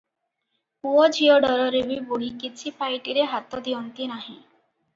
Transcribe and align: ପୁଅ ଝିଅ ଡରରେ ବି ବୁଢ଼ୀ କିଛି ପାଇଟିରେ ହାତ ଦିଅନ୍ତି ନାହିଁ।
ପୁଅ 0.85 1.03
ଝିଅ 1.17 1.35
ଡରରେ 1.43 1.83
ବି 1.91 1.99
ବୁଢ଼ୀ 2.09 2.31
କିଛି 2.45 2.75
ପାଇଟିରେ 2.81 3.29
ହାତ 3.35 3.65
ଦିଅନ୍ତି 3.69 4.13
ନାହିଁ। 4.17 4.39